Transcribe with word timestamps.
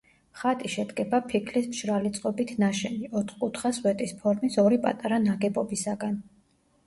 ხატი 0.41 0.69
შედგება 0.75 1.17
ფიქლის 1.33 1.67
მშრალი 1.73 2.11
წყობით 2.15 2.53
ნაშენი, 2.63 3.11
ოთხკუთხა 3.21 3.71
სვეტის 3.79 4.15
ფორმის 4.23 4.57
ორი 4.65 4.79
პატარა 4.87 5.21
ნაგებობისაგან. 5.29 6.19